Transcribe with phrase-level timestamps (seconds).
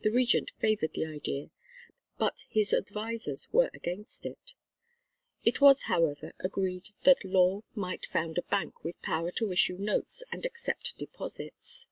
[0.00, 1.50] The Regent favoured the idea,
[2.18, 4.54] but his advisers were against it;
[5.44, 10.24] it was, however, agreed that Law might found a bank with power to issue notes
[10.32, 11.86] and accept deposits.